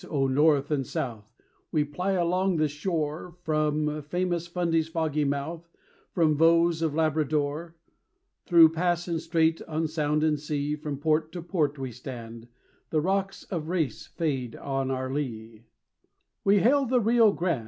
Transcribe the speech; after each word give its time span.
O 0.09 0.25
North 0.25 0.71
and 0.71 0.83
South! 0.87 1.31
We 1.71 1.83
ply 1.83 2.13
along 2.13 2.57
the 2.57 2.67
shore, 2.67 3.35
From 3.43 4.01
famous 4.01 4.47
Fundy's 4.47 4.87
foggy 4.87 5.25
mouth, 5.25 5.69
From 6.11 6.35
voes 6.35 6.81
of 6.81 6.95
Labrador; 6.95 7.75
Thro' 8.47 8.67
pass 8.67 9.07
and 9.07 9.21
strait, 9.21 9.61
on 9.67 9.85
sound 9.87 10.23
and 10.23 10.39
sea, 10.39 10.75
From 10.75 10.97
port 10.97 11.31
to 11.33 11.43
port 11.43 11.77
we 11.77 11.91
stand 11.91 12.47
The 12.89 12.99
rocks 12.99 13.43
of 13.51 13.69
Race 13.69 14.07
fade 14.07 14.55
on 14.55 14.89
our 14.89 15.13
lee, 15.13 15.65
We 16.43 16.61
hail 16.61 16.85
the 16.85 16.99
Rio 16.99 17.31
Grande. 17.31 17.59